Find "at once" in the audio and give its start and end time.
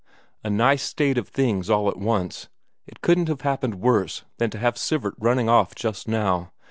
1.87-2.49